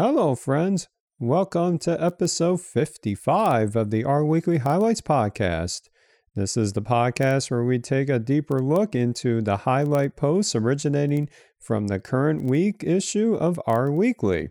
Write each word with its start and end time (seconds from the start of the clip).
Hello, 0.00 0.36
friends. 0.36 0.86
Welcome 1.18 1.78
to 1.78 2.00
episode 2.00 2.60
55 2.60 3.74
of 3.74 3.90
the 3.90 4.04
R 4.04 4.24
Weekly 4.24 4.58
Highlights 4.58 5.00
podcast. 5.00 5.88
This 6.36 6.56
is 6.56 6.72
the 6.72 6.82
podcast 6.82 7.50
where 7.50 7.64
we 7.64 7.80
take 7.80 8.08
a 8.08 8.20
deeper 8.20 8.60
look 8.60 8.94
into 8.94 9.42
the 9.42 9.56
highlight 9.56 10.14
posts 10.14 10.54
originating 10.54 11.28
from 11.58 11.88
the 11.88 11.98
current 11.98 12.44
week 12.44 12.84
issue 12.84 13.34
of 13.34 13.60
R 13.66 13.90
Weekly. 13.90 14.50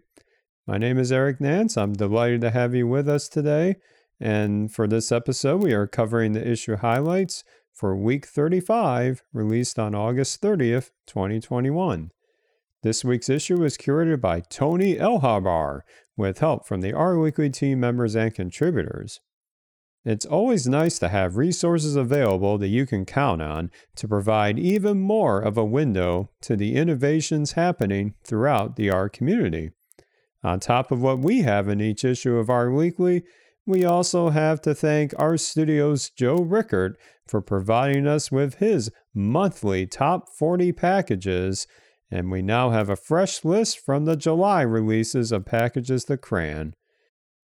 My 0.67 0.77
name 0.77 0.99
is 0.99 1.13
Eric 1.13 1.39
Nance. 1.39 1.77
I'm 1.77 1.93
delighted 1.93 2.41
to 2.41 2.51
have 2.51 2.75
you 2.75 2.85
with 2.85 3.07
us 3.07 3.29
today. 3.29 3.77
And 4.19 4.69
for 4.69 4.85
this 4.85 5.13
episode, 5.13 5.63
we 5.63 5.71
are 5.71 5.87
covering 5.87 6.33
the 6.33 6.45
issue 6.45 6.75
highlights 6.75 7.45
for 7.71 7.95
week 7.95 8.25
35, 8.25 9.23
released 9.31 9.79
on 9.79 9.95
August 9.95 10.41
30th, 10.41 10.91
2021. 11.05 12.11
This 12.87 13.03
week's 13.03 13.27
issue 13.27 13.57
was 13.57 13.77
curated 13.77 14.21
by 14.21 14.39
Tony 14.39 14.95
ElHabr 14.95 15.81
with 16.15 16.39
help 16.39 16.65
from 16.65 16.79
the 16.79 16.93
R 16.93 17.19
Weekly 17.19 17.49
team 17.49 17.81
members 17.81 18.15
and 18.15 18.33
contributors. 18.33 19.19
It's 20.05 20.25
always 20.25 20.69
nice 20.69 20.97
to 20.99 21.09
have 21.09 21.35
resources 21.35 21.97
available 21.97 22.57
that 22.59 22.69
you 22.69 22.85
can 22.85 23.03
count 23.03 23.41
on 23.41 23.71
to 23.97 24.07
provide 24.07 24.57
even 24.57 25.01
more 25.01 25.41
of 25.41 25.57
a 25.57 25.65
window 25.65 26.29
to 26.43 26.55
the 26.55 26.75
innovations 26.75 27.51
happening 27.51 28.13
throughout 28.23 28.77
the 28.77 28.89
R 28.89 29.09
community. 29.09 29.71
On 30.41 30.57
top 30.57 30.89
of 30.89 31.01
what 31.01 31.19
we 31.19 31.41
have 31.41 31.67
in 31.67 31.81
each 31.81 32.05
issue 32.05 32.37
of 32.37 32.49
R 32.49 32.71
Weekly, 32.71 33.25
we 33.65 33.83
also 33.83 34.29
have 34.29 34.61
to 34.61 34.73
thank 34.73 35.11
RStudio's 35.15 36.09
Joe 36.09 36.37
Rickert 36.37 36.97
for 37.27 37.41
providing 37.41 38.07
us 38.07 38.31
with 38.31 38.59
his 38.59 38.89
monthly 39.13 39.85
top 39.85 40.29
40 40.29 40.71
packages, 40.71 41.67
and 42.09 42.31
we 42.31 42.41
now 42.41 42.69
have 42.69 42.89
a 42.89 42.95
fresh 42.95 43.43
list 43.43 43.79
from 43.79 44.05
the 44.05 44.15
July 44.15 44.61
releases 44.61 45.31
of 45.31 45.45
packages 45.45 46.05
to 46.05 46.17
CRAN. 46.17 46.73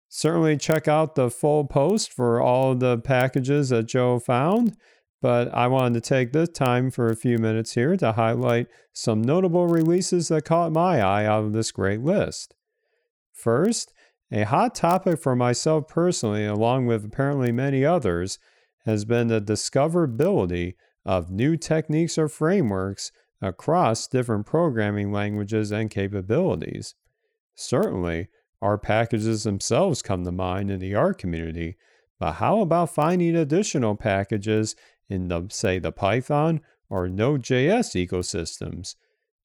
Certainly 0.09 0.57
check 0.57 0.87
out 0.87 1.15
the 1.15 1.29
full 1.29 1.65
post 1.65 2.11
for 2.11 2.41
all 2.41 2.75
the 2.75 2.97
packages 2.97 3.69
that 3.69 3.87
Joe 3.87 4.19
found, 4.19 4.75
but 5.21 5.53
I 5.53 5.67
wanted 5.67 6.03
to 6.03 6.09
take 6.09 6.33
this 6.33 6.49
time 6.49 6.91
for 6.91 7.07
a 7.07 7.15
few 7.15 7.37
minutes 7.37 7.75
here 7.75 7.95
to 7.95 8.11
highlight 8.11 8.67
some 8.91 9.21
notable 9.21 9.67
releases 9.67 10.27
that 10.27 10.45
caught 10.45 10.73
my 10.73 10.99
eye 10.99 11.25
out 11.25 11.45
of 11.45 11.53
this 11.53 11.71
great 11.71 12.01
list. 12.01 12.53
First, 13.31 13.93
a 14.31 14.43
hot 14.43 14.75
topic 14.75 15.21
for 15.21 15.35
myself 15.35 15.87
personally, 15.87 16.45
along 16.45 16.87
with 16.87 17.05
apparently 17.05 17.51
many 17.51 17.85
others, 17.85 18.39
has 18.85 19.05
been 19.05 19.27
the 19.27 19.41
discoverability 19.41 20.73
of 21.05 21.31
new 21.31 21.55
techniques 21.55 22.17
or 22.17 22.27
frameworks 22.27 23.11
across 23.41 24.07
different 24.07 24.45
programming 24.45 25.11
languages 25.11 25.71
and 25.71 25.89
capabilities. 25.89 26.95
Certainly, 27.55 28.29
R 28.61 28.77
packages 28.77 29.43
themselves 29.43 30.01
come 30.01 30.23
to 30.23 30.31
mind 30.31 30.69
in 30.69 30.79
the 30.79 30.95
R 30.95 31.13
community, 31.13 31.77
but 32.19 32.33
how 32.33 32.61
about 32.61 32.93
finding 32.93 33.35
additional 33.35 33.95
packages 33.95 34.75
in 35.09 35.27
the, 35.27 35.47
say, 35.49 35.79
the 35.79 35.91
Python 35.91 36.61
or 36.89 37.09
Node.js 37.09 38.07
ecosystems? 38.07 38.95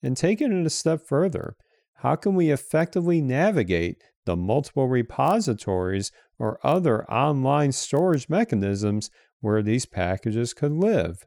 And 0.02 0.16
taking 0.16 0.52
it 0.52 0.66
a 0.66 0.70
step 0.70 1.00
further, 1.06 1.56
how 1.94 2.16
can 2.16 2.34
we 2.34 2.50
effectively 2.50 3.22
navigate 3.22 4.02
the 4.26 4.36
multiple 4.36 4.88
repositories 4.88 6.12
or 6.38 6.60
other 6.62 7.10
online 7.10 7.72
storage 7.72 8.28
mechanisms 8.28 9.10
where 9.40 9.62
these 9.62 9.86
packages 9.86 10.52
could 10.52 10.72
live. 10.72 11.26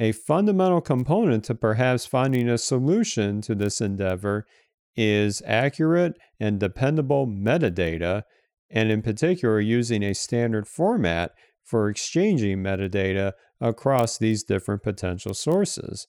A 0.00 0.12
fundamental 0.12 0.80
component 0.80 1.44
to 1.46 1.56
perhaps 1.56 2.06
finding 2.06 2.48
a 2.48 2.56
solution 2.56 3.40
to 3.42 3.56
this 3.56 3.80
endeavor 3.80 4.46
is 4.94 5.42
accurate 5.44 6.16
and 6.38 6.60
dependable 6.60 7.26
metadata, 7.26 8.22
and 8.70 8.92
in 8.92 9.02
particular, 9.02 9.60
using 9.60 10.04
a 10.04 10.14
standard 10.14 10.68
format 10.68 11.32
for 11.64 11.88
exchanging 11.88 12.58
metadata 12.58 13.32
across 13.60 14.16
these 14.16 14.44
different 14.44 14.84
potential 14.84 15.34
sources. 15.34 16.06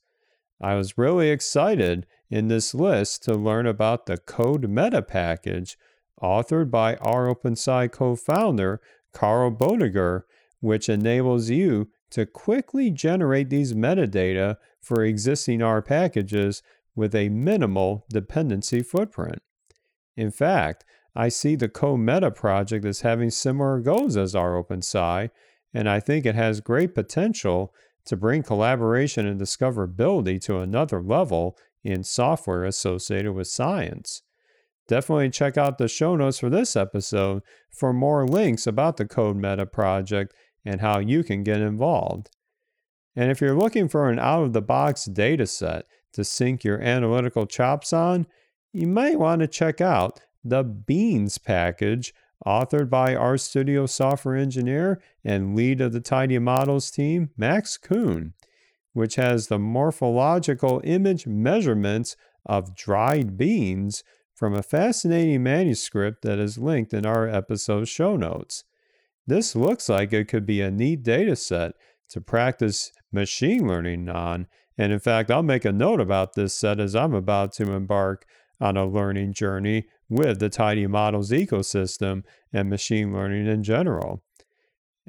I 0.61 0.75
was 0.75 0.97
really 0.97 1.29
excited 1.29 2.05
in 2.29 2.47
this 2.47 2.75
list 2.75 3.23
to 3.23 3.33
learn 3.33 3.65
about 3.65 4.05
the 4.05 4.17
CodeMeta 4.17 5.07
package 5.07 5.77
authored 6.21 6.69
by 6.69 6.95
rOpenSci 6.95 7.91
co 7.91 8.15
founder 8.15 8.81
Carl 9.13 9.51
Boettiger, 9.51 10.23
which 10.59 10.89
enables 10.89 11.49
you 11.49 11.89
to 12.11 12.25
quickly 12.25 12.89
generate 12.89 13.49
these 13.49 13.73
metadata 13.73 14.57
for 14.81 15.03
existing 15.03 15.61
R 15.61 15.81
packages 15.81 16.63
with 16.95 17.15
a 17.15 17.29
minimal 17.29 18.05
dependency 18.09 18.81
footprint. 18.81 19.41
In 20.17 20.31
fact, 20.31 20.85
I 21.15 21.29
see 21.29 21.55
the 21.55 21.69
CodeMeta 21.69 22.35
project 22.35 22.85
as 22.85 23.01
having 23.01 23.29
similar 23.29 23.79
goals 23.79 24.17
as 24.17 24.33
rOpenSci, 24.33 25.29
and 25.73 25.89
I 25.89 25.99
think 25.99 26.25
it 26.25 26.35
has 26.35 26.61
great 26.61 26.95
potential 26.95 27.73
to 28.05 28.17
bring 28.17 28.43
collaboration 28.43 29.27
and 29.27 29.39
discoverability 29.39 30.41
to 30.41 30.59
another 30.59 31.01
level 31.01 31.57
in 31.83 32.03
software 32.03 32.63
associated 32.63 33.33
with 33.33 33.47
science. 33.47 34.23
Definitely 34.87 35.29
check 35.29 35.57
out 35.57 35.77
the 35.77 35.87
show 35.87 36.15
notes 36.15 36.39
for 36.39 36.49
this 36.49 36.75
episode 36.75 37.43
for 37.69 37.93
more 37.93 38.25
links 38.25 38.65
about 38.65 38.97
the 38.97 39.05
CodeMeta 39.05 39.71
project 39.71 40.33
and 40.69 40.81
how 40.81 40.99
you 40.99 41.23
can 41.23 41.43
get 41.43 41.61
involved. 41.61 42.29
And 43.15 43.31
if 43.31 43.41
you're 43.41 43.57
looking 43.57 43.87
for 43.87 44.09
an 44.09 44.19
out 44.19 44.43
of 44.43 44.53
the 44.53 44.61
box 44.61 45.05
data 45.05 45.47
set 45.47 45.85
to 46.13 46.23
sync 46.23 46.63
your 46.63 46.81
analytical 46.81 47.45
chops 47.45 47.91
on, 47.91 48.27
you 48.71 48.87
might 48.87 49.19
want 49.19 49.41
to 49.41 49.47
check 49.47 49.81
out 49.81 50.21
the 50.43 50.63
Beans 50.63 51.37
package 51.37 52.13
authored 52.45 52.89
by 52.89 53.15
RStudio 53.15 53.89
software 53.89 54.35
engineer 54.35 55.01
and 55.25 55.55
lead 55.55 55.81
of 55.81 55.91
the 55.91 56.01
tidymodels 56.01 56.93
team, 56.93 57.31
Max 57.35 57.77
Kuhn 57.77 58.33
which 58.93 59.15
has 59.15 59.47
the 59.47 59.59
morphological 59.59 60.81
image 60.83 61.27
measurements 61.27 62.15
of 62.45 62.75
dried 62.75 63.37
beans 63.37 64.03
from 64.33 64.53
a 64.53 64.63
fascinating 64.63 65.43
manuscript 65.43 66.21
that 66.21 66.39
is 66.39 66.57
linked 66.57 66.93
in 66.93 67.05
our 67.05 67.27
episode 67.27 67.87
show 67.87 68.15
notes. 68.15 68.63
This 69.29 69.55
looks 69.55 69.89
like 69.89 70.11
it 70.11 70.27
could 70.27 70.45
be 70.45 70.61
a 70.61 70.71
neat 70.71 71.03
data 71.03 71.35
set 71.35 71.73
to 72.09 72.21
practice 72.21 72.91
machine 73.11 73.67
learning 73.67 74.09
on, 74.09 74.47
and 74.77 74.91
in 74.91 74.99
fact, 74.99 75.31
I'll 75.31 75.43
make 75.43 75.65
a 75.65 75.71
note 75.71 76.01
about 76.01 76.33
this 76.33 76.53
set 76.53 76.79
as 76.79 76.95
I'm 76.95 77.13
about 77.13 77.53
to 77.53 77.71
embark 77.71 78.25
on 78.59 78.75
a 78.75 78.85
learning 78.85 79.33
journey 79.33 79.85
with 80.09 80.39
the 80.39 80.49
tidymodels 80.49 81.31
ecosystem 81.31 82.23
and 82.51 82.69
machine 82.69 83.13
learning 83.13 83.47
in 83.47 83.63
general. 83.63 84.23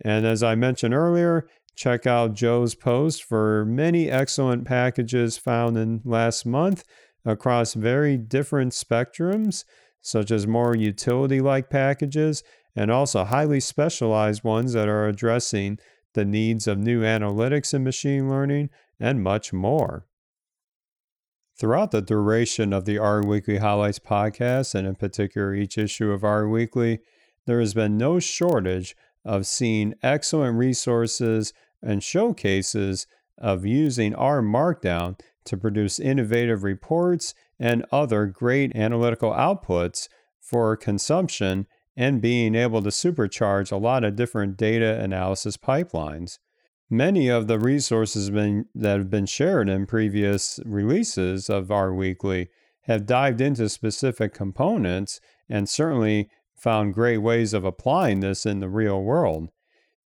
And 0.05 0.27
as 0.27 0.43
I 0.43 0.55
mentioned 0.55 0.95
earlier, 0.95 1.47
Check 1.81 2.07
out 2.07 2.35
Joe's 2.35 2.75
post 2.75 3.25
for 3.25 3.65
many 3.65 4.11
excellent 4.11 4.67
packages 4.67 5.39
found 5.39 5.79
in 5.79 6.03
last 6.05 6.45
month 6.45 6.85
across 7.25 7.73
very 7.73 8.19
different 8.19 8.73
spectrums, 8.73 9.65
such 10.03 10.31
as 10.31 10.47
more 10.47 10.77
utility 10.77 11.41
like 11.41 11.71
packages 11.71 12.43
and 12.75 12.91
also 12.91 13.25
highly 13.25 13.61
specialized 13.61 14.45
ones 14.45 14.73
that 14.73 14.89
are 14.89 15.07
addressing 15.07 15.79
the 16.15 16.25
needs 16.25 16.67
of 16.67 16.79
new 16.79 17.03
analytics 17.03 17.73
and 17.73 17.85
machine 17.85 18.29
learning, 18.29 18.71
and 18.99 19.23
much 19.23 19.53
more. 19.53 20.07
Throughout 21.59 21.91
the 21.91 22.03
duration 22.03 22.73
of 22.73 22.85
the 22.85 22.99
R 22.99 23.23
Weekly 23.23 23.59
Highlights 23.59 23.99
podcast, 23.99 24.75
and 24.75 24.87
in 24.87 24.95
particular 24.95 25.55
each 25.55 25.77
issue 25.77 26.11
of 26.11 26.25
R 26.25 26.49
Weekly, 26.49 27.01
there 27.47 27.61
has 27.61 27.75
been 27.75 27.97
no 27.97 28.19
shortage 28.19 28.97
of 29.25 29.47
seeing 29.47 29.95
excellent 30.03 30.57
resources 30.57 31.53
and 31.83 32.03
showcases 32.03 33.07
of 33.39 33.67
using 33.67 34.15
R 34.15 34.41
Markdown 34.43 35.19
to 35.45 35.57
produce 35.57 35.99
innovative 35.99 36.63
reports 36.63 37.35
and 37.59 37.85
other 37.93 38.27
great 38.27 38.75
analytical 38.75 39.33
outputs 39.33 40.09
for 40.41 40.77
consumption 40.77 41.67
and 41.97 42.23
being 42.23 42.55
able 42.55 42.83
to 42.83 42.91
supercharge 42.91 43.73
a 43.73 43.77
lot 43.77 44.05
of 44.05 44.17
different 44.17 44.57
data 44.57 45.01
analysis 45.01 45.57
pipelines. 45.57 46.39
Many 46.89 47.29
of 47.29 47.47
the 47.47 47.59
resources 47.59 48.31
been, 48.31 48.67
that 48.75 48.99
have 48.99 49.11
been 49.11 49.27
shared 49.27 49.69
in 49.69 49.87
previous 49.87 50.59
releases 50.65 51.49
of 51.49 51.71
R 51.71 51.95
Weekly 51.95 52.49
have 52.83 53.07
dived 53.07 53.41
into 53.41 53.69
specific 53.69 54.35
components 54.35 55.21
and 55.49 55.69
certainly 55.69 56.29
found 56.57 56.95
great 56.95 57.19
ways 57.19 57.55
of 57.55 57.65
applying 57.65 58.21
this 58.21 58.45
in 58.45 58.61
the 58.61 58.69
real 58.69 59.03
world. 59.03 59.51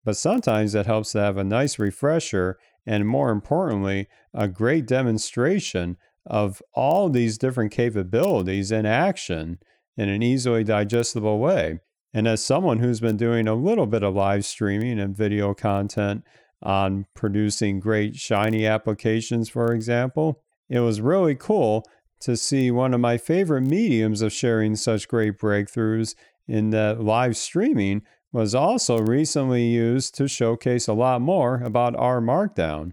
But 0.04 0.16
sometimes 0.16 0.74
it 0.74 0.86
helps 0.86 1.12
to 1.12 1.20
have 1.20 1.36
a 1.36 1.44
nice 1.44 1.78
refresher 1.78 2.58
and, 2.86 3.06
more 3.06 3.30
importantly, 3.30 4.08
a 4.32 4.48
great 4.48 4.86
demonstration 4.86 5.96
of 6.26 6.62
all 6.74 7.08
these 7.08 7.38
different 7.38 7.72
capabilities 7.72 8.72
in 8.72 8.86
action 8.86 9.58
in 9.96 10.08
an 10.08 10.22
easily 10.22 10.64
digestible 10.64 11.38
way. 11.38 11.80
And 12.12 12.26
as 12.26 12.44
someone 12.44 12.78
who's 12.78 13.00
been 13.00 13.16
doing 13.16 13.46
a 13.46 13.54
little 13.54 13.86
bit 13.86 14.02
of 14.02 14.14
live 14.14 14.44
streaming 14.44 14.98
and 14.98 15.16
video 15.16 15.54
content 15.54 16.24
on 16.62 17.06
producing 17.14 17.80
great 17.80 18.16
Shiny 18.16 18.66
applications, 18.66 19.48
for 19.48 19.72
example, 19.72 20.42
it 20.68 20.80
was 20.80 21.00
really 21.00 21.34
cool 21.34 21.84
to 22.20 22.36
see 22.36 22.70
one 22.70 22.92
of 22.92 23.00
my 23.00 23.16
favorite 23.16 23.62
mediums 23.62 24.22
of 24.22 24.32
sharing 24.32 24.76
such 24.76 25.08
great 25.08 25.38
breakthroughs 25.38 26.14
in 26.46 26.70
that 26.70 27.00
live 27.00 27.36
streaming 27.36 28.02
was 28.32 28.54
also 28.54 28.98
recently 28.98 29.64
used 29.64 30.14
to 30.14 30.28
showcase 30.28 30.86
a 30.86 30.92
lot 30.92 31.20
more 31.20 31.62
about 31.62 31.96
R 31.96 32.20
Markdown. 32.20 32.92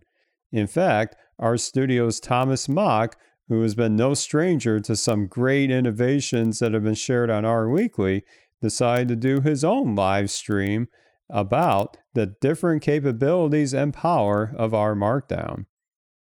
In 0.51 0.67
fact, 0.67 1.15
RStudio's 1.39 2.19
Thomas 2.19 2.67
Mock, 2.67 3.17
who 3.49 3.61
has 3.61 3.75
been 3.75 3.95
no 3.95 4.13
stranger 4.13 4.79
to 4.79 4.95
some 4.95 5.27
great 5.27 5.71
innovations 5.71 6.59
that 6.59 6.73
have 6.73 6.83
been 6.83 6.93
shared 6.93 7.29
on 7.29 7.45
R 7.45 7.69
Weekly, 7.69 8.23
decided 8.61 9.07
to 9.07 9.15
do 9.15 9.41
his 9.41 9.63
own 9.63 9.95
live 9.95 10.29
stream 10.29 10.87
about 11.29 11.97
the 12.13 12.25
different 12.25 12.81
capabilities 12.81 13.73
and 13.73 13.93
power 13.93 14.53
of 14.57 14.73
R 14.73 14.95
Markdown. 14.95 15.65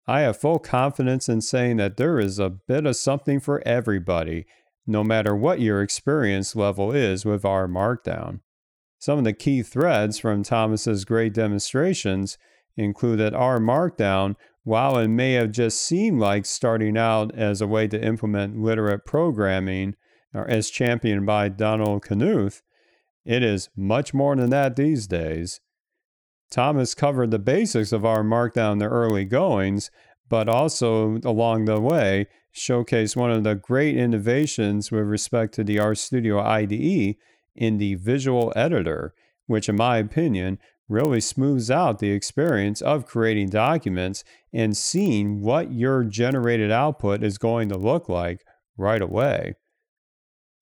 I 0.07 0.21
have 0.21 0.41
full 0.41 0.59
confidence 0.59 1.29
in 1.29 1.41
saying 1.41 1.79
that 1.79 1.97
there 1.97 2.19
is 2.19 2.39
a 2.39 2.51
bit 2.51 2.87
of 2.87 2.97
something 2.97 3.41
for 3.41 3.67
everybody, 3.67 4.47
no 4.87 5.03
matter 5.03 5.35
what 5.35 5.61
your 5.61 5.83
experience 5.83 6.55
level 6.55 6.93
is 6.93 7.25
with 7.25 7.45
R 7.45 7.67
Markdown. 7.67 8.41
Some 8.99 9.19
of 9.19 9.25
the 9.25 9.33
key 9.33 9.63
threads 9.63 10.19
from 10.19 10.43
Thomas's 10.43 11.05
great 11.05 11.35
demonstrations 11.35 12.39
include 12.77 13.19
that 13.21 13.35
R 13.35 13.59
Markdown, 13.59 14.37
while 14.65 14.99
it 14.99 15.09
may 15.09 15.35
have 15.35 15.53
just 15.53 15.81
seemed 15.81 16.19
like 16.19 16.47
starting 16.47 16.97
out 16.97 17.35
as 17.35 17.61
a 17.61 17.67
way 17.67 17.87
to 17.87 18.03
implement 18.03 18.61
literate 18.61 19.05
programming, 19.05 19.95
or 20.35 20.49
as 20.49 20.71
championed 20.71 21.27
by 21.27 21.49
Donald 21.49 22.03
Knuth, 22.03 22.63
it 23.25 23.43
is 23.43 23.69
much 23.77 24.13
more 24.13 24.35
than 24.35 24.51
that 24.51 24.77
these 24.77 25.07
days. 25.07 25.61
Thomas 26.51 26.95
covered 26.95 27.31
the 27.31 27.39
basics 27.39 27.93
of 27.93 28.05
R 28.05 28.23
Markdown 28.23 28.73
in 28.73 28.79
the 28.79 28.89
early 28.89 29.25
goings, 29.25 29.91
but 30.29 30.49
also 30.49 31.19
along 31.25 31.67
the 31.67 31.81
way 31.81 32.27
showcased 32.55 33.17
one 33.17 33.31
of 33.31 33.45
the 33.45 33.55
great 33.55 33.97
innovations 33.97 34.91
with 34.91 35.05
respect 35.05 35.55
to 35.55 35.65
the 35.65 35.77
RStudio 35.77 36.41
IDE 36.41 37.17
in 37.57 37.79
the 37.79 37.97
visual 37.97 38.53
editor, 38.57 39.15
which, 39.47 39.69
in 39.69 39.77
my 39.77 39.99
opinion, 39.99 40.59
really 40.89 41.21
smooths 41.21 41.71
out 41.71 41.99
the 41.99 42.11
experience 42.11 42.83
of 42.83 43.07
creating 43.07 43.49
documents 43.49 44.23
and 44.53 44.77
seeing 44.77 45.41
what 45.41 45.73
your 45.73 46.05
generated 46.05 46.71
output 46.71 47.23
is 47.23 47.39
going 47.39 47.69
to 47.69 47.79
look 47.79 48.09
like 48.09 48.45
right 48.77 49.03
away. 49.03 49.55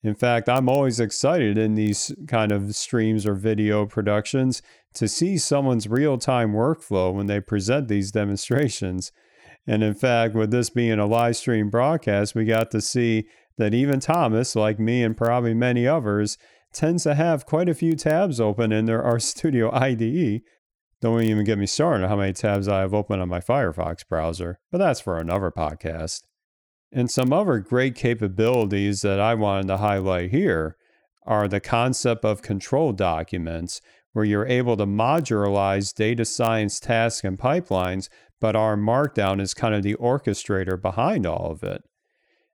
In 0.04 0.14
fact, 0.14 0.48
I'm 0.48 0.69
always 0.69 0.98
excited 0.98 1.56
in 1.56 1.74
these 1.74 2.12
kind 2.26 2.50
of 2.50 2.74
streams 2.74 3.24
or 3.24 3.34
video 3.34 3.86
productions 3.86 4.60
to 4.94 5.06
see 5.06 5.38
someone's 5.38 5.88
real 5.88 6.19
time 6.19 6.52
workflow 6.52 7.14
when 7.14 7.26
they 7.26 7.40
present 7.40 7.88
these 7.88 8.10
demonstrations. 8.10 9.12
And 9.66 9.82
in 9.84 9.94
fact, 9.94 10.34
with 10.34 10.50
this 10.50 10.70
being 10.70 10.98
a 10.98 11.06
live 11.06 11.36
stream 11.36 11.70
broadcast, 11.70 12.34
we 12.34 12.44
got 12.44 12.72
to 12.72 12.80
see 12.80 13.28
that 13.58 13.75
even 13.75 14.00
Thomas, 14.00 14.56
like 14.56 14.80
me 14.80 15.04
and 15.04 15.16
probably 15.16 15.54
many 15.54 15.86
others, 15.86 16.36
tends 16.72 17.04
to 17.04 17.14
have 17.14 17.46
quite 17.46 17.69
a 17.69 17.74
few 17.74 17.94
tabs 17.94 18.40
open 18.40 18.72
in 18.72 18.86
their 18.86 19.02
RStudio 19.04 19.72
IDE. 19.72 20.42
Don't 21.00 21.22
even 21.22 21.44
get 21.44 21.58
me 21.58 21.66
started 21.66 22.04
on 22.04 22.08
how 22.08 22.16
many 22.16 22.32
tabs 22.32 22.69
I 22.69 22.80
have 22.80 22.94
open 22.94 23.20
on 23.20 23.28
my 23.28 23.40
Firefox 23.40 24.06
browser, 24.08 24.60
but 24.70 24.78
that's 24.78 25.00
for 25.00 25.19
another 25.19 25.50
podcast. 25.50 26.22
And 26.92 27.10
some 27.10 27.32
other 27.32 27.58
great 27.58 27.94
capabilities 27.94 29.02
that 29.02 29.19
I 29.19 29.34
wanted 29.34 29.66
to 29.69 29.78
highlight 29.78 30.30
here 30.30 30.76
are 31.26 31.48
the 31.48 31.60
concept 31.60 32.24
of 32.24 32.42
control 32.42 32.92
documents, 32.92 33.80
where 34.12 34.25
you're 34.25 34.46
able 34.46 34.76
to 34.76 34.86
modularize 34.86 35.94
data 35.94 36.25
science 36.25 36.78
tasks 36.78 37.25
and 37.25 37.38
pipelines, 37.38 38.08
but 38.40 38.54
R 38.54 38.76
Markdown 38.76 39.40
is 39.40 39.54
kind 39.54 39.75
of 39.75 39.82
the 39.82 39.94
orchestrator 39.94 40.80
behind 40.80 41.26
all 41.26 41.50
of 41.50 41.62
it. 41.62 41.82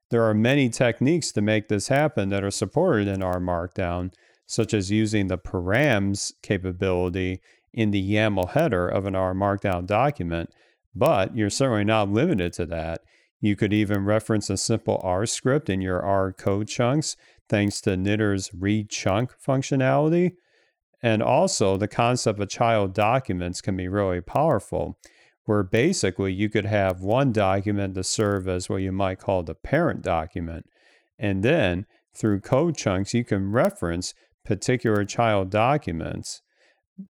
There 0.09 0.23
are 0.23 0.33
many 0.33 0.69
techniques 0.69 1.31
to 1.33 1.41
make 1.41 1.67
this 1.67 1.87
happen 1.87 2.29
that 2.29 2.43
are 2.43 2.51
supported 2.51 3.07
in 3.07 3.21
R 3.21 3.39
Markdown, 3.39 4.11
such 4.47 4.73
as 4.73 4.89
using 4.89 5.27
the 5.27 5.37
params 5.37 6.33
capability 6.41 7.41
in 7.73 7.91
the 7.91 8.13
YAML 8.15 8.49
header 8.51 8.87
of 8.87 9.05
an 9.05 9.15
R 9.15 9.33
Markdown 9.33 9.85
document, 9.85 10.49
but 10.95 11.35
you're 11.35 11.51
certainly 11.51 11.83
not 11.83 12.09
limited 12.09 12.53
to 12.53 12.65
that. 12.65 13.01
You 13.39 13.55
could 13.55 13.71
even 13.71 14.03
reference 14.05 14.49
a 14.49 14.57
simple 14.57 14.99
R 15.03 15.25
script 15.25 15.69
in 15.69 15.81
your 15.81 16.01
R 16.01 16.33
code 16.33 16.67
chunks 16.67 17.15
thanks 17.47 17.79
to 17.81 17.95
knitr's 17.95 18.51
read 18.53 18.89
chunk 18.89 19.33
functionality. 19.39 20.33
And 21.01 21.23
also, 21.23 21.77
the 21.77 21.87
concept 21.87 22.39
of 22.39 22.49
child 22.49 22.93
documents 22.93 23.61
can 23.61 23.77
be 23.77 23.87
really 23.87 24.21
powerful, 24.21 24.97
where 25.49 25.63
basically 25.63 26.31
you 26.31 26.47
could 26.47 26.67
have 26.67 27.01
one 27.01 27.31
document 27.31 27.95
to 27.95 28.03
serve 28.03 28.47
as 28.47 28.69
what 28.69 28.83
you 28.83 28.91
might 28.91 29.17
call 29.17 29.41
the 29.41 29.55
parent 29.55 30.03
document. 30.03 30.63
And 31.17 31.41
then 31.41 31.87
through 32.15 32.41
code 32.41 32.77
chunks, 32.77 33.15
you 33.15 33.25
can 33.25 33.51
reference 33.51 34.13
particular 34.45 35.03
child 35.05 35.49
documents. 35.49 36.43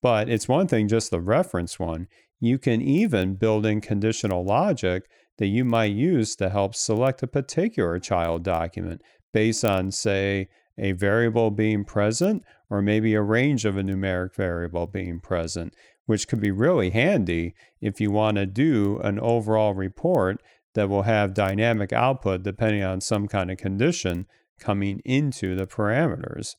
But 0.02 0.28
it's 0.28 0.50
one 0.50 0.68
thing 0.68 0.90
just 0.90 1.12
to 1.12 1.20
reference 1.22 1.80
one. 1.80 2.08
You 2.42 2.58
can 2.58 2.82
even 2.82 3.36
build 3.36 3.66
in 3.66 3.80
conditional 3.80 4.44
logic 4.44 5.04
that 5.38 5.48
you 5.48 5.64
might 5.64 5.94
use 5.94 6.36
to 6.36 6.50
help 6.50 6.76
select 6.76 7.24
a 7.24 7.28
particular 7.28 8.00
child 8.00 8.44
document 8.44 9.02
based 9.32 9.64
on, 9.64 9.92
say, 9.92 10.50
a 10.78 10.92
variable 10.92 11.52
being 11.52 11.86
present 11.86 12.44
or 12.70 12.82
maybe 12.82 13.14
a 13.14 13.22
range 13.22 13.64
of 13.64 13.78
a 13.78 13.82
numeric 13.82 14.36
variable 14.36 14.88
being 14.88 15.22
present, 15.22 15.74
which 16.06 16.28
could 16.28 16.40
be 16.40 16.52
really 16.52 16.92
handy 16.92 17.56
if 17.82 18.00
you 18.00 18.12
want 18.12 18.38
to 18.38 18.46
do 18.46 19.00
an 19.04 19.20
overall 19.20 19.74
report 19.74 20.42
that 20.74 20.90
will 20.90 21.04
have 21.04 21.34
dynamic 21.34 21.92
output 21.92 22.44
depending 22.44 22.84
on 22.84 23.02
some 23.02 23.28
kind 23.28 23.50
of 23.50 23.58
condition 23.58 24.28
coming 24.60 25.02
into 25.04 25.56
the 25.56 25.66
parameters. 25.66 26.56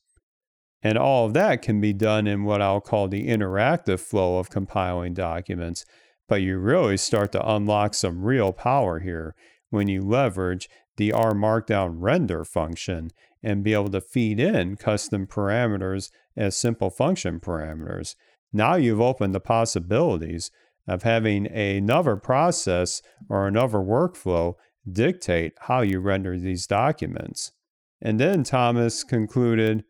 And 0.83 0.99
all 0.99 1.27
of 1.27 1.35
that 1.35 1.63
can 1.63 1.81
be 1.81 1.93
done 1.93 2.27
in 2.27 2.45
what 2.45 2.63
I'll 2.63 2.81
call 2.81 3.09
the 3.09 3.29
interactive 3.29 4.01
flow 4.01 4.39
of 4.39 4.51
compiling 4.51 5.15
documents, 5.15 5.85
but 6.29 6.43
you 6.43 6.59
really 6.59 6.97
start 6.97 7.33
to 7.33 7.49
unlock 7.49 7.95
some 7.95 8.25
real 8.25 8.53
power 8.53 9.01
here 9.01 9.35
when 9.71 9.89
you 9.89 10.03
leverage 10.03 10.69
the 10.97 11.13
R 11.13 11.33
Markdown 11.33 11.97
render 11.99 12.45
function 12.45 13.11
and 13.43 13.63
be 13.63 13.73
able 13.73 13.91
to 13.91 14.01
feed 14.01 14.41
in 14.41 14.77
custom 14.77 15.27
parameters 15.27 16.11
as 16.37 16.57
simple 16.57 16.91
function 16.91 17.41
parameters. 17.41 18.15
Now 18.57 18.77
you've 18.77 19.03
opened 19.03 19.35
the 19.35 19.41
possibilities 19.41 20.51
of 20.89 21.03
having 21.03 21.47
another 21.47 22.17
process 22.17 23.03
or 23.29 23.47
another 23.47 23.79
workflow 23.79 24.55
dictate 24.91 25.53
how 25.63 25.83
you 25.83 26.01
render 26.01 26.39
these 26.39 26.67
documents. 26.67 27.53
And 28.01 28.19
then 28.19 28.45
Thomas 28.45 29.05
concluded 29.05 29.85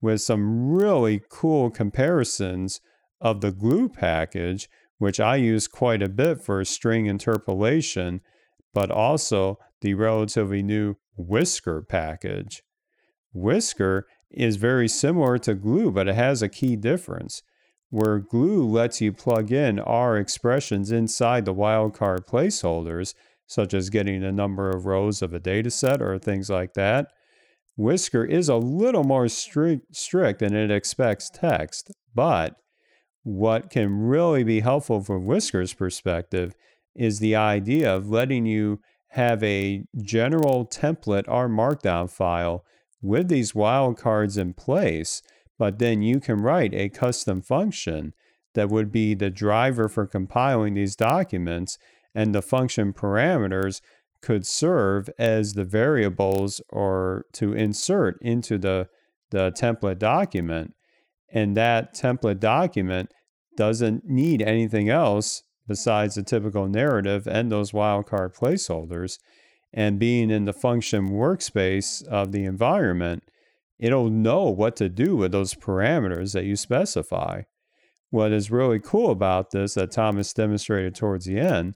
with 0.00 0.20
some 0.20 0.70
really 0.70 1.20
cool 1.30 1.68
comparisons 1.68 2.80
of 3.20 3.40
the 3.40 3.50
glue 3.50 3.88
package 3.88 4.68
which 4.98 5.18
I 5.18 5.34
use 5.34 5.66
quite 5.66 6.00
a 6.00 6.08
bit 6.08 6.40
for 6.40 6.64
string 6.64 7.06
interpolation, 7.06 8.20
but 8.72 8.88
also 8.88 9.58
the 9.80 9.94
relatively 9.94 10.62
new 10.62 10.94
Whisker 11.16 11.82
package. 11.82 12.62
Whisker 13.34 14.06
is 14.30 14.56
very 14.56 14.86
similar 14.86 15.38
to 15.38 15.54
glue, 15.54 15.90
but 15.90 16.06
it 16.06 16.14
has 16.14 16.40
a 16.40 16.48
key 16.48 16.76
difference. 16.76 17.42
Where 17.92 18.20
glue 18.20 18.66
lets 18.66 19.02
you 19.02 19.12
plug 19.12 19.52
in 19.52 19.78
R 19.78 20.16
expressions 20.16 20.90
inside 20.90 21.44
the 21.44 21.52
wildcard 21.52 22.24
placeholders, 22.26 23.12
such 23.46 23.74
as 23.74 23.90
getting 23.90 24.24
a 24.24 24.32
number 24.32 24.70
of 24.70 24.86
rows 24.86 25.20
of 25.20 25.34
a 25.34 25.38
dataset 25.38 26.00
or 26.00 26.18
things 26.18 26.48
like 26.48 26.72
that, 26.72 27.08
Whisker 27.76 28.24
is 28.24 28.48
a 28.48 28.56
little 28.56 29.04
more 29.04 29.28
strict, 29.28 29.94
strict 29.94 30.40
and 30.40 30.56
it 30.56 30.70
expects 30.70 31.28
text, 31.28 31.92
but 32.14 32.56
what 33.24 33.68
can 33.68 34.06
really 34.06 34.42
be 34.42 34.60
helpful 34.60 35.02
from 35.02 35.26
Whisker's 35.26 35.74
perspective 35.74 36.54
is 36.96 37.18
the 37.18 37.36
idea 37.36 37.94
of 37.94 38.08
letting 38.08 38.46
you 38.46 38.80
have 39.08 39.42
a 39.42 39.84
general 40.00 40.64
template 40.66 41.28
R 41.28 41.46
Markdown 41.46 42.08
file 42.08 42.64
with 43.02 43.28
these 43.28 43.52
wildcards 43.52 44.38
in 44.38 44.54
place, 44.54 45.20
but 45.58 45.78
then 45.78 46.02
you 46.02 46.20
can 46.20 46.40
write 46.40 46.74
a 46.74 46.88
custom 46.88 47.42
function 47.42 48.14
that 48.54 48.68
would 48.68 48.92
be 48.92 49.14
the 49.14 49.30
driver 49.30 49.88
for 49.88 50.06
compiling 50.06 50.74
these 50.74 50.96
documents, 50.96 51.78
and 52.14 52.34
the 52.34 52.42
function 52.42 52.92
parameters 52.92 53.80
could 54.20 54.46
serve 54.46 55.10
as 55.18 55.54
the 55.54 55.64
variables 55.64 56.60
or 56.68 57.26
to 57.32 57.52
insert 57.52 58.20
into 58.22 58.56
the, 58.58 58.88
the 59.30 59.50
template 59.52 59.98
document. 59.98 60.74
And 61.32 61.56
that 61.56 61.94
template 61.94 62.38
document 62.40 63.10
doesn't 63.56 64.04
need 64.04 64.42
anything 64.42 64.88
else 64.88 65.42
besides 65.66 66.14
the 66.14 66.22
typical 66.22 66.68
narrative 66.68 67.26
and 67.26 67.50
those 67.50 67.72
wildcard 67.72 68.36
placeholders. 68.36 69.18
And 69.72 69.98
being 69.98 70.30
in 70.30 70.44
the 70.44 70.52
function 70.52 71.08
workspace 71.08 72.06
of 72.06 72.32
the 72.32 72.44
environment, 72.44 73.24
it'll 73.82 74.10
know 74.10 74.44
what 74.44 74.76
to 74.76 74.88
do 74.88 75.16
with 75.16 75.32
those 75.32 75.54
parameters 75.54 76.32
that 76.32 76.44
you 76.44 76.54
specify. 76.54 77.42
What 78.10 78.30
is 78.30 78.50
really 78.50 78.78
cool 78.78 79.10
about 79.10 79.50
this 79.50 79.74
that 79.74 79.90
Thomas 79.90 80.32
demonstrated 80.32 80.94
towards 80.94 81.24
the 81.24 81.40
end 81.40 81.74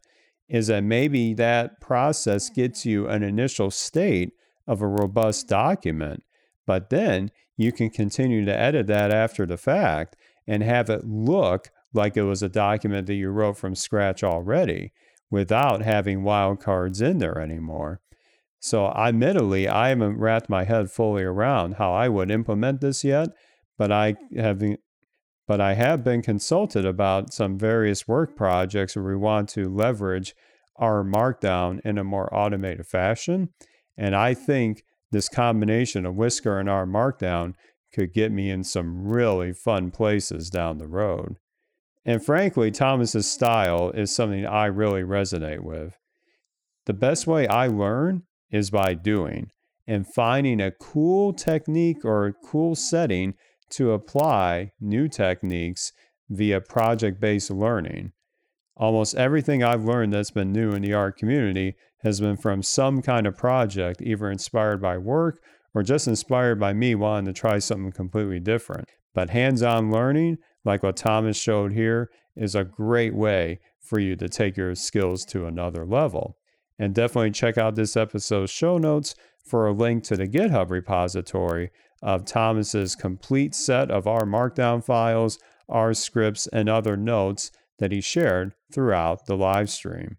is 0.48 0.68
that 0.68 0.84
maybe 0.84 1.34
that 1.34 1.80
process 1.80 2.48
gets 2.48 2.86
you 2.86 3.08
an 3.08 3.25
initial 3.25 3.72
state 3.72 4.30
of 4.68 4.80
a 4.80 4.86
robust 4.86 5.48
document, 5.48 6.22
but 6.64 6.90
then 6.90 7.32
you 7.56 7.72
can 7.72 7.90
continue 7.90 8.44
to 8.44 8.56
edit 8.56 8.86
that 8.86 9.10
after 9.10 9.44
the 9.44 9.56
fact 9.56 10.14
and 10.46 10.62
have 10.62 10.88
it 10.88 11.04
look 11.04 11.70
like 11.92 12.16
it 12.16 12.22
was 12.22 12.42
a 12.42 12.48
document 12.48 13.08
that 13.08 13.14
you 13.14 13.30
wrote 13.30 13.56
from 13.56 13.75
scratch 13.75 14.22
already 14.22 14.92
without 15.28 15.82
having 15.82 16.20
wildcards 16.20 17.02
in 17.02 17.18
there 17.18 17.40
anymore. 17.40 18.00
So, 18.66 18.88
admittedly, 18.88 19.68
I 19.68 19.90
haven't 19.90 20.18
wrapped 20.18 20.50
my 20.50 20.64
head 20.64 20.90
fully 20.90 21.23
around 21.23 21.75
how 21.75 21.92
I 21.92 22.08
would 22.08 22.32
implement 22.32 22.80
this 22.80 23.04
yet, 23.04 23.28
but 23.78 23.92
I 23.92 24.16
have 24.37 24.61
but 25.46 25.61
I 25.61 25.75
have 25.75 26.02
been 26.02 26.20
consulted 26.20 26.85
about 26.85 27.32
some 27.32 27.56
various 27.56 28.08
work 28.08 28.35
projects 28.35 28.96
where 28.96 29.04
we 29.04 29.14
want 29.14 29.49
to 29.50 29.68
leverage 29.68 30.35
R 30.75 31.04
Markdown 31.04 31.78
in 31.85 31.96
a 31.96 32.02
more 32.02 32.28
automated 32.35 32.88
fashion. 32.88 33.50
And 33.96 34.16
I 34.16 34.35
think 34.35 34.82
this 35.12 35.28
combination 35.28 36.04
of 36.04 36.16
Whisker 36.16 36.58
and 36.58 36.68
R 36.68 36.87
Markdown 36.87 37.54
could 37.94 38.12
get 38.12 38.32
me 38.32 38.50
in 38.50 38.64
some 38.64 39.06
really 39.06 39.52
fun 39.52 39.92
places 39.92 40.50
down 40.50 40.78
the 40.78 40.88
road. 40.88 41.37
And 42.04 42.20
frankly, 42.20 42.73
Thomas's 42.73 43.30
style 43.30 43.92
is 43.92 44.12
something 44.12 44.44
I 44.44 44.66
really 44.66 45.02
resonate 45.02 45.62
with. 45.62 45.96
The 46.87 46.94
best 46.94 47.28
way 47.28 47.46
I 47.46 47.68
learn 47.68 48.25
is 48.50 48.70
by 48.70 48.94
doing 48.94 49.50
and 49.86 50.06
finding 50.06 50.60
a 50.60 50.72
cool 50.72 51.32
technique 51.32 52.04
or 52.04 52.26
a 52.26 52.32
cool 52.32 52.74
setting 52.74 53.34
to 53.70 53.92
apply 53.92 54.72
new 54.80 55.08
techniques 55.08 55.92
via 56.28 56.60
project 56.60 57.20
based 57.20 57.50
learning. 57.50 58.12
Almost 58.76 59.14
everything 59.14 59.62
I've 59.62 59.84
learned 59.84 60.12
that's 60.12 60.30
been 60.30 60.52
new 60.52 60.72
in 60.72 60.82
the 60.82 60.92
R 60.92 61.10
community 61.12 61.76
has 62.02 62.20
been 62.20 62.36
from 62.36 62.62
some 62.62 63.00
kind 63.00 63.26
of 63.26 63.36
project, 63.36 64.02
either 64.02 64.30
inspired 64.30 64.82
by 64.82 64.98
work 64.98 65.40
or 65.74 65.82
just 65.82 66.06
inspired 66.06 66.60
by 66.60 66.72
me 66.72 66.94
wanting 66.94 67.26
to 67.26 67.38
try 67.38 67.58
something 67.58 67.92
completely 67.92 68.40
different. 68.40 68.88
But 69.14 69.30
hands 69.30 69.62
on 69.62 69.90
learning, 69.90 70.38
like 70.64 70.82
what 70.82 70.96
Thomas 70.96 71.36
showed 71.36 71.72
here, 71.72 72.10
is 72.36 72.54
a 72.54 72.64
great 72.64 73.14
way 73.14 73.60
for 73.80 73.98
you 73.98 74.14
to 74.16 74.28
take 74.28 74.56
your 74.56 74.74
skills 74.74 75.24
to 75.26 75.46
another 75.46 75.86
level. 75.86 76.36
And 76.78 76.95
definitely 76.95 77.30
check 77.30 77.56
out 77.56 77.75
this 77.75 77.97
episode's 77.97 78.50
show 78.50 78.78
notes 78.78 79.14
for 79.45 79.66
a 79.66 79.73
link 79.73 80.04
to 80.04 80.16
the 80.16 80.28
GitHub 80.28 80.71
repository 80.71 81.71
of 82.02 82.25
Thomas's 82.25 82.95
complete 82.95 83.54
set 83.54 83.90
of 83.90 84.06
R 84.06 84.25
Markdown 84.25 84.85
files, 84.85 85.38
R 85.68 85.95
scripts, 85.95 86.47
and 86.49 86.68
other 86.68 86.97
notes 86.97 87.50
that 87.78 87.92
he 87.92 88.00
shared 88.00 88.52
throughout 88.73 89.26
the 89.26 89.37
live 89.37 89.71
stream. 89.71 90.18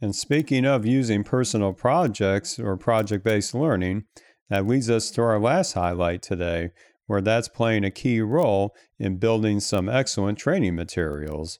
And 0.00 0.14
speaking 0.14 0.66
of 0.66 0.84
using 0.84 1.24
personal 1.24 1.72
projects 1.72 2.58
or 2.58 2.76
project 2.76 3.24
based 3.24 3.54
learning, 3.54 4.04
that 4.50 4.66
leads 4.66 4.90
us 4.90 5.10
to 5.12 5.22
our 5.22 5.40
last 5.40 5.72
highlight 5.72 6.20
today, 6.22 6.70
where 7.06 7.20
that's 7.20 7.48
playing 7.48 7.84
a 7.84 7.90
key 7.90 8.20
role 8.20 8.74
in 8.98 9.16
building 9.16 9.60
some 9.60 9.88
excellent 9.88 10.38
training 10.38 10.74
materials. 10.74 11.58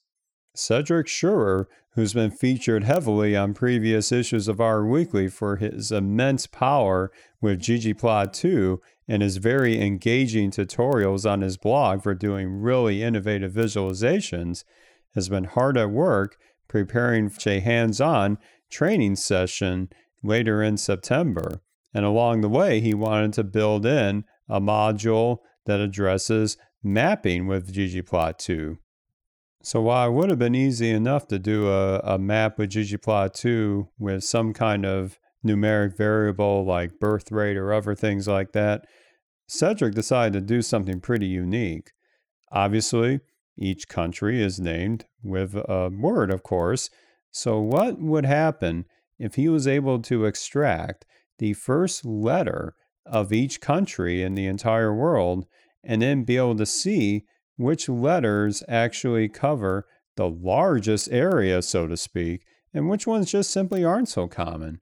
Cedric 0.54 1.08
Scherer, 1.08 1.68
who's 1.94 2.12
been 2.12 2.30
featured 2.30 2.84
heavily 2.84 3.36
on 3.36 3.54
previous 3.54 4.10
issues 4.10 4.48
of 4.48 4.60
R 4.60 4.84
Weekly 4.84 5.28
for 5.28 5.56
his 5.56 5.92
immense 5.92 6.46
power 6.46 7.12
with 7.40 7.60
ggplot 7.60 8.32
2 8.32 8.80
and 9.06 9.22
his 9.22 9.36
very 9.36 9.80
engaging 9.80 10.50
tutorials 10.50 11.30
on 11.30 11.40
his 11.40 11.56
blog 11.56 12.02
for 12.02 12.14
doing 12.14 12.48
really 12.48 13.02
innovative 13.02 13.52
visualizations, 13.52 14.64
has 15.14 15.28
been 15.28 15.44
hard 15.44 15.76
at 15.76 15.90
work 15.90 16.36
preparing 16.68 17.28
for 17.28 17.50
a 17.50 17.60
hands 17.60 18.00
on 18.00 18.38
training 18.70 19.14
session 19.14 19.88
later 20.22 20.62
in 20.62 20.76
September. 20.76 21.60
And 21.92 22.04
along 22.04 22.40
the 22.40 22.48
way, 22.48 22.80
he 22.80 22.94
wanted 22.94 23.34
to 23.34 23.44
build 23.44 23.86
in 23.86 24.24
a 24.48 24.60
module 24.60 25.38
that 25.66 25.80
addresses 25.80 26.56
mapping 26.82 27.46
with 27.46 27.72
ggplot 27.72 28.38
2. 28.38 28.78
So 29.64 29.80
while 29.80 30.11
it 30.11 30.12
would 30.12 30.28
have 30.28 30.38
been 30.38 30.54
easy 30.54 30.90
enough 30.90 31.26
to 31.28 31.38
do 31.38 31.71
a, 31.71 31.99
a 32.00 32.18
map 32.18 32.59
with 32.59 32.68
ggplot2 32.68 33.88
with 33.99 34.23
some 34.23 34.52
kind 34.52 34.85
of 34.85 35.18
numeric 35.42 35.97
variable 35.97 36.66
like 36.66 37.00
birth 37.00 37.33
rate 37.33 37.56
or 37.56 37.73
other 37.73 37.94
things 37.94 38.28
like 38.28 38.52
that, 38.52 38.85
Cedric 39.49 39.94
decided 39.94 40.35
to 40.35 40.40
do 40.42 40.61
something 40.61 41.00
pretty 41.00 41.28
unique. 41.28 41.92
Obviously, 42.52 43.21
each 43.56 43.88
country 43.88 44.42
is 44.42 44.61
named 44.61 45.06
with 45.23 45.54
a 45.54 45.90
word, 45.90 46.30
of 46.30 46.42
course. 46.42 46.90
So, 47.30 47.59
what 47.59 47.99
would 47.99 48.26
happen 48.26 48.85
if 49.18 49.37
he 49.37 49.49
was 49.49 49.66
able 49.66 50.00
to 50.02 50.26
extract 50.26 51.06
the 51.38 51.54
first 51.54 52.04
letter 52.04 52.75
of 53.06 53.33
each 53.33 53.62
country 53.62 54.23
in 54.23 54.35
the 54.35 54.47
entire 54.47 54.94
world 54.94 55.47
and 55.83 56.02
then 56.02 56.25
be 56.25 56.37
able 56.37 56.56
to 56.56 56.66
see 56.66 57.25
which 57.56 57.88
letters 57.88 58.62
actually 58.68 59.28
cover 59.28 59.87
the 60.16 60.28
largest 60.28 61.08
area, 61.11 61.62
so 61.62 61.87
to 61.87 61.96
speak, 61.96 62.44
and 62.73 62.88
which 62.88 63.06
ones 63.06 63.30
just 63.30 63.50
simply 63.50 63.84
aren't 63.84 64.08
so 64.08 64.26
common. 64.26 64.80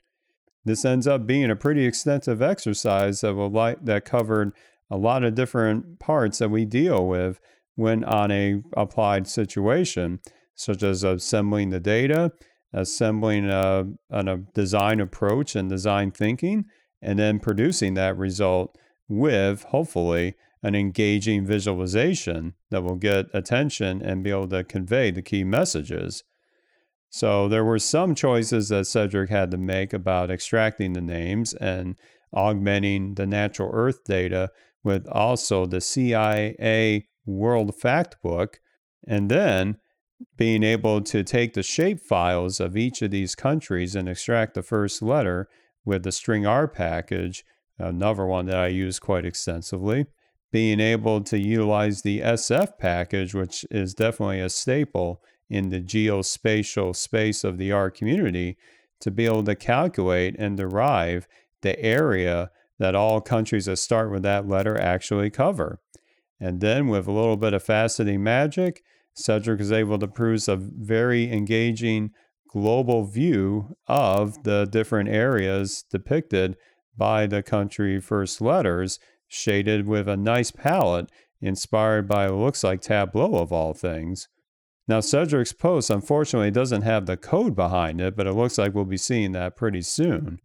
This 0.64 0.85
ends 0.85 1.07
up 1.07 1.26
being 1.26 1.50
a 1.50 1.57
pretty 1.57 1.87
extensive 1.87 2.41
exercise 2.41 3.21
that 3.21 3.35
will 3.35 3.50
that 3.50 4.05
covered 4.05 4.52
a 4.91 4.97
lot 4.97 5.25
of 5.25 5.35
different 5.35 5.99
parts 5.99 6.38
that 6.38 6.50
we 6.50 6.64
deal 6.64 7.07
with 7.07 7.41
when 7.75 8.05
on 8.05 8.31
a 8.31 8.62
applied 8.76 9.26
situation, 9.26 10.21
such 10.55 10.83
as 10.83 11.02
assembling 11.02 11.71
the 11.71 11.81
data, 11.81 12.33
assembling 12.73 13.49
a, 13.49 13.87
a 14.11 14.37
design 14.55 15.00
approach 15.00 15.57
and 15.57 15.69
design 15.69 16.11
thinking, 16.11 16.67
and 17.00 17.19
then 17.19 17.41
producing 17.41 17.95
that 17.95 18.17
result 18.17 18.76
with 19.09 19.64
hopefully 19.64 20.35
an 20.62 20.75
engaging 20.75 21.45
visualization 21.45 22.54
that 22.71 22.83
will 22.83 22.97
get 22.97 23.26
attention 23.35 24.00
and 24.00 24.23
be 24.23 24.31
able 24.31 24.49
to 24.49 24.62
convey 24.62 25.11
the 25.11 25.23
key 25.23 25.42
messages. 25.42 26.23
So 27.11 27.49
there 27.49 27.64
were 27.64 27.78
some 27.78 28.14
choices 28.14 28.69
that 28.69 28.87
Cedric 28.87 29.28
had 29.28 29.50
to 29.50 29.59
make 29.59 29.92
about 29.92 30.31
extracting 30.31 30.92
the 30.92 31.00
names 31.00 31.52
and 31.54 31.97
augmenting 32.33 33.14
the 33.14 33.26
natural 33.26 33.71
earth 33.73 34.04
data 34.04 34.50
with 34.85 35.07
also 35.09 35.66
the 35.66 35.81
CIA 35.81 37.07
World 37.26 37.75
Factbook, 37.78 38.54
and 39.07 39.31
then 39.31 39.76
being 40.37 40.62
able 40.62 41.00
to 41.02 41.23
take 41.23 41.54
the 41.54 41.62
shape 41.62 42.00
files 42.00 42.61
of 42.61 42.76
each 42.76 43.02
of 43.02 43.11
these 43.11 43.35
countries 43.35 43.95
and 43.95 44.09
extract 44.09 44.54
the 44.54 44.62
first 44.62 45.02
letter 45.02 45.49
with 45.85 46.04
the 46.04 46.11
stringr 46.11 46.73
package, 46.73 47.45
uh, 47.81 47.87
another 47.87 48.25
one 48.25 48.47
that 48.47 48.57
I 48.57 48.69
use 48.69 48.99
quite 49.00 49.25
extensively 49.25 50.07
being 50.52 50.78
able 50.80 51.23
to 51.23 51.38
utilize 51.38 52.02
the 52.02 52.21
SF 52.21 52.78
package, 52.78 53.35
which 53.35 53.64
is 53.71 53.94
definitely 53.94 54.40
a 54.40 54.50
staple 54.50 55.23
in 55.49 55.71
the 55.71 55.80
geospatial 55.80 56.94
space 56.94 57.42
of 57.42 57.59
the 57.59 57.73
R 57.73 57.90
community, 57.90 58.56
to 59.00 59.11
be 59.11 59.25
able 59.25 59.42
to 59.44 59.56
calculate 59.56 60.37
and 60.38 60.56
derive 60.56 61.26
the 61.62 61.78
area 61.80 62.50
that 62.78 62.94
all 62.94 63.21
countries 63.21 63.64
that 63.64 63.76
start 63.76 64.11
with 64.11 64.23
that 64.23 64.47
letter 64.47 64.78
actually 64.78 65.30
cover. 65.30 65.80
And 66.38 66.61
then, 66.61 66.88
with 66.88 67.06
a 67.06 67.12
little 67.12 67.37
bit 67.37 67.54
of 67.54 67.64
faceting 67.64 68.21
magic, 68.21 68.82
Cedric 69.14 69.61
is 69.61 69.73
able 69.73 69.99
to 69.99 70.09
produce 70.09 70.49
a 70.49 70.56
very 70.56 71.32
engaging 71.32 72.11
global 72.49 73.04
view 73.04 73.76
of 73.87 74.42
the 74.42 74.66
different 74.66 75.09
areas 75.09 75.85
depicted 75.90 76.56
by 76.97 77.26
the 77.26 77.42
country 77.42 78.00
first 78.00 78.40
letters 78.40 78.99
shaded 79.33 79.87
with 79.87 80.09
a 80.09 80.17
nice 80.17 80.51
palette 80.51 81.11
inspired 81.41 82.07
by 82.07 82.31
what 82.31 82.45
looks 82.45 82.62
like 82.62 82.81
Tableau 82.81 83.37
of 83.37 83.53
all 83.53 83.73
things. 83.75 84.29
Now, 84.87 85.01
Cedric's 85.01 85.53
post 85.53 85.91
unfortunately 85.91 86.51
doesn't 86.51 86.83
have 86.83 87.07
the 87.07 87.17
code 87.17 87.57
behind 87.57 88.01
it, 88.01 88.17
but 88.17 88.27
it 88.27 88.33
looks 88.33 88.59
like 88.59 88.75
we'll 88.75 88.85
be 88.85 88.97
seeing 88.97 89.33
that 89.33 89.57
pretty 89.57 89.83
soon. 89.83 90.41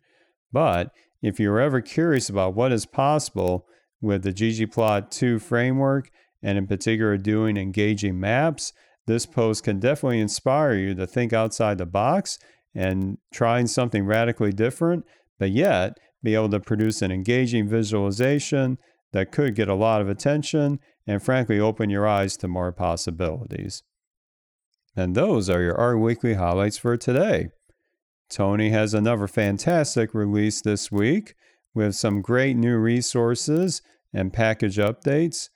But 0.51 0.91
if 1.21 1.39
you're 1.39 1.59
ever 1.59 1.81
curious 1.81 2.29
about 2.29 2.55
what 2.55 2.71
is 2.71 2.85
possible 2.85 3.67
with 3.99 4.23
the 4.23 4.33
ggplot2 4.33 5.41
framework, 5.41 6.09
and 6.41 6.57
in 6.57 6.67
particular 6.67 7.17
doing 7.17 7.57
engaging 7.57 8.19
maps, 8.19 8.71
this 9.07 9.25
post 9.25 9.63
can 9.63 9.79
definitely 9.79 10.19
inspire 10.19 10.75
you 10.75 10.93
to 10.95 11.07
think 11.07 11.33
outside 11.33 11.77
the 11.77 11.85
box 11.85 12.37
and 12.75 13.17
trying 13.33 13.67
something 13.67 14.05
radically 14.05 14.51
different, 14.51 15.03
but 15.39 15.49
yet 15.49 15.97
be 16.23 16.35
able 16.35 16.49
to 16.49 16.59
produce 16.59 17.01
an 17.01 17.11
engaging 17.11 17.67
visualization 17.67 18.77
that 19.13 19.31
could 19.31 19.55
get 19.55 19.67
a 19.67 19.75
lot 19.75 20.01
of 20.01 20.09
attention 20.09 20.79
and 21.05 21.23
frankly 21.23 21.59
open 21.59 21.89
your 21.89 22.07
eyes 22.07 22.35
to 22.37 22.47
more 22.47 22.71
possibilities. 22.71 23.83
And 24.95 25.15
those 25.15 25.49
are 25.49 25.61
your 25.61 25.77
R 25.77 25.97
Weekly 25.97 26.33
highlights 26.33 26.77
for 26.77 26.97
today. 26.97 27.49
Tony 28.29 28.71
has 28.71 28.93
another 28.93 29.27
fantastic 29.27 30.13
release 30.13 30.61
this 30.61 30.91
week 30.91 31.35
with 31.73 31.95
some 31.95 32.21
great 32.21 32.57
new 32.57 32.77
resources 32.77 33.81
and 34.13 34.33
package 34.33 34.77
updates, 34.77 35.49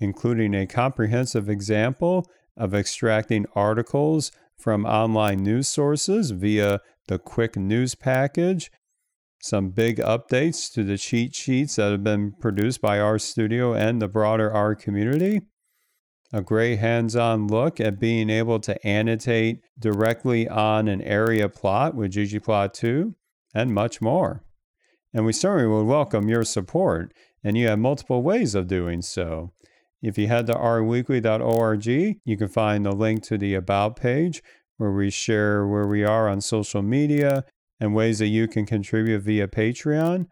including 0.00 0.54
a 0.54 0.66
comprehensive 0.66 1.48
example 1.48 2.28
of 2.56 2.74
extracting 2.74 3.46
articles 3.54 4.32
from 4.58 4.84
online 4.84 5.42
news 5.42 5.68
sources 5.68 6.32
via 6.32 6.80
the 7.08 7.18
quick 7.18 7.56
news 7.56 7.94
package, 7.94 8.70
some 9.44 9.68
big 9.68 9.98
updates 9.98 10.72
to 10.72 10.82
the 10.82 10.96
cheat 10.96 11.34
sheets 11.34 11.76
that 11.76 11.90
have 11.90 12.02
been 12.02 12.32
produced 12.32 12.80
by 12.80 12.96
RStudio 12.96 13.78
and 13.78 14.00
the 14.00 14.08
broader 14.08 14.50
R 14.50 14.74
community, 14.74 15.42
a 16.32 16.40
great 16.40 16.78
hands 16.78 17.14
on 17.14 17.48
look 17.48 17.78
at 17.78 18.00
being 18.00 18.30
able 18.30 18.58
to 18.60 18.86
annotate 18.86 19.60
directly 19.78 20.48
on 20.48 20.88
an 20.88 21.02
area 21.02 21.50
plot 21.50 21.94
with 21.94 22.12
ggplot2, 22.12 23.14
and 23.54 23.74
much 23.74 24.00
more. 24.00 24.42
And 25.12 25.26
we 25.26 25.34
certainly 25.34 25.68
would 25.68 25.86
welcome 25.86 26.26
your 26.26 26.44
support, 26.44 27.12
and 27.44 27.54
you 27.54 27.66
have 27.66 27.78
multiple 27.78 28.22
ways 28.22 28.54
of 28.54 28.66
doing 28.66 29.02
so. 29.02 29.52
If 30.00 30.16
you 30.16 30.26
head 30.26 30.46
to 30.46 30.54
rweekly.org, 30.54 31.86
you 31.86 32.36
can 32.38 32.48
find 32.48 32.86
the 32.86 32.92
link 32.92 33.22
to 33.24 33.36
the 33.36 33.54
About 33.56 33.96
page 33.96 34.42
where 34.78 34.92
we 34.92 35.10
share 35.10 35.66
where 35.66 35.86
we 35.86 36.02
are 36.02 36.30
on 36.30 36.40
social 36.40 36.80
media 36.80 37.44
and 37.80 37.94
ways 37.94 38.18
that 38.18 38.28
you 38.28 38.48
can 38.48 38.66
contribute 38.66 39.22
via 39.22 39.48
Patreon. 39.48 40.26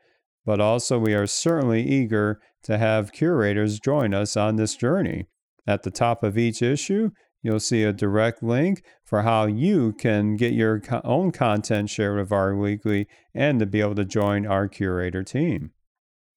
But 0.45 0.61
also, 0.61 0.99
we 0.99 1.15
are 1.15 1.27
certainly 1.27 1.83
eager 1.83 2.41
to 2.65 2.79
have 2.79 3.13
curators 3.13 3.81
join 3.81 4.15
us 4.15 4.37
on 4.37 4.57
this 4.57 4.77
journey. 4.77 5.27
At 5.67 5.83
the 5.83 5.91
top 5.91 6.25
of 6.25 6.37
each 6.37 6.63
issue, 6.63 7.11
you'll 7.43 7.61
see 7.61 7.85
a 7.85 7.93
direct 7.93 8.43
link 8.43 8.83
for 9.05 9.23
how 9.23 9.47
you 9.47 9.93
can 9.93 10.37
get 10.37 10.53
your 10.53 10.81
own 11.05 11.33
content 11.33 11.91
shared 11.91 12.19
with 12.19 12.33
R 12.33 12.57
Weekly 12.57 13.07
and 13.35 13.61
to 13.61 13.67
be 13.67 13.81
able 13.81 13.95
to 13.97 14.05
join 14.05 14.47
our 14.47 14.69
curator 14.69 15.23
team. 15.23 15.71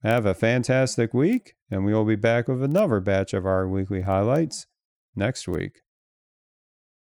Have 0.04 0.26
a 0.26 0.36
fantastic 0.36 1.14
week, 1.14 1.54
and 1.72 1.86
we 1.86 1.94
will 1.94 2.06
be 2.06 2.16
back 2.16 2.48
with 2.48 2.62
another 2.62 3.00
batch 3.00 3.34
of 3.34 3.46
R 3.46 3.68
Weekly 3.68 4.02
highlights 4.02 4.68
next 5.16 5.48
week. 5.48 5.82